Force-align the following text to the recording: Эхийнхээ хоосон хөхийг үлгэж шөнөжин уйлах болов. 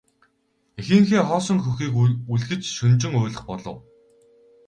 Эхийнхээ 0.79 1.21
хоосон 1.29 1.59
хөхийг 1.61 1.93
үлгэж 2.33 2.61
шөнөжин 2.75 3.13
уйлах 3.19 3.43
болов. 3.49 3.77